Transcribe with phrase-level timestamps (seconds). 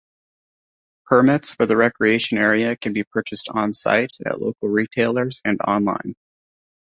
[1.05, 6.15] Permits for the Recreation Area can be purchased on-site, at local retailers and online.